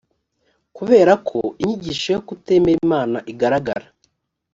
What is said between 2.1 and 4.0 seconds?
yo kutemera imana igaragara